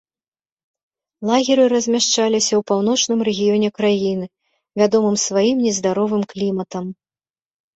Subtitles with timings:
[1.29, 4.27] Лагеры размяшчаліся ў паўночным рэгіёне краіны,
[4.83, 6.85] вядомым сваім нездаровым кліматам.